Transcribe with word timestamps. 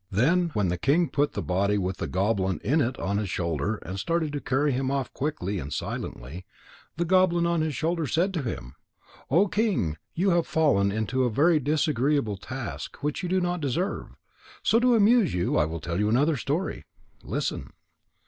Then, 0.09 0.49
when 0.55 0.69
the 0.69 0.79
king 0.79 1.09
put 1.09 1.33
the 1.33 1.43
body 1.43 1.77
with 1.77 1.97
the 1.97 2.07
goblin 2.07 2.59
in 2.63 2.81
it 2.81 2.97
on 2.97 3.19
his 3.19 3.29
shoulder 3.29 3.75
and 3.85 3.99
started 3.99 4.33
to 4.33 4.41
carry 4.41 4.71
him 4.71 4.89
off 4.89 5.13
quickly 5.13 5.59
and 5.59 5.71
silently, 5.71 6.43
the 6.97 7.05
goblin 7.05 7.45
on 7.45 7.61
his 7.61 7.75
shoulder 7.75 8.07
said 8.07 8.33
to 8.33 8.41
him: 8.41 8.73
"Oh 9.29 9.47
King, 9.47 9.97
you 10.15 10.31
have 10.31 10.47
fallen 10.47 10.91
into 10.91 11.23
a 11.23 11.29
very 11.29 11.59
disagreeable 11.59 12.37
task 12.37 13.03
which 13.03 13.21
you 13.21 13.29
do 13.29 13.39
not 13.39 13.61
deserve. 13.61 14.15
So 14.63 14.79
to 14.79 14.95
amuse 14.95 15.35
you 15.35 15.55
I 15.57 15.65
will 15.65 15.79
tell 15.79 15.93
another 15.97 16.35
story. 16.35 16.85
Listen." 17.21 17.71